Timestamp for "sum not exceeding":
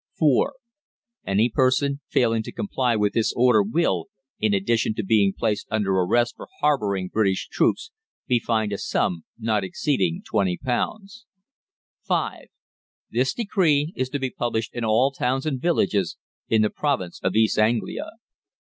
8.79-10.23